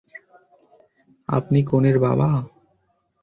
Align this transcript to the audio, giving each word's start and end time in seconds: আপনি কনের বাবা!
আপনি 1.29 1.59
কনের 1.63 1.97
বাবা! 1.99 2.29